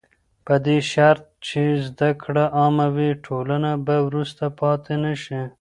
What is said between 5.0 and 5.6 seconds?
نه شي.